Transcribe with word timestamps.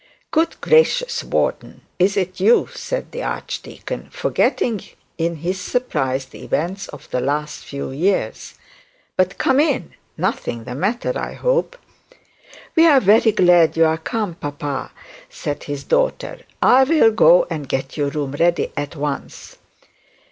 'Good 0.31 0.59
gracious, 0.61 1.23
Warden, 1.23 1.81
is 1.99 2.17
it 2.17 2.39
you?' 2.39 2.67
said 2.73 3.11
the 3.11 3.21
archdeacon, 3.21 4.09
forgetting 4.09 4.81
in 5.19 5.35
his 5.35 5.61
surprise 5.61 6.25
the 6.25 6.41
events 6.43 6.87
of 6.87 7.07
the 7.11 7.19
last 7.19 7.63
few 7.63 7.91
years. 7.91 8.55
'But 9.15 9.37
come 9.37 9.59
in; 9.59 9.93
nothing 10.17 10.61
is 10.61 10.65
the 10.65 10.73
matter, 10.73 11.13
I 11.15 11.33
hope?' 11.33 11.77
'We 12.75 12.87
are 12.87 12.99
very 12.99 13.31
glad 13.31 13.77
you 13.77 13.85
are 13.85 13.99
come, 13.99 14.33
papa,' 14.33 14.91
said 15.29 15.65
his 15.65 15.83
daughter. 15.83 16.39
'I'll 16.63 17.11
go 17.11 17.45
and 17.51 17.69
get 17.69 17.95
your 17.95 18.09
room 18.09 18.31
ready 18.31 18.71
at 18.75 18.95
once.' 18.95 19.57